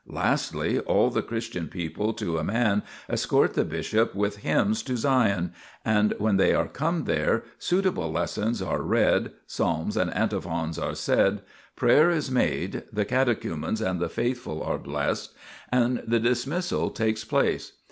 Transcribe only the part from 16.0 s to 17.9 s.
the dismissal takes place.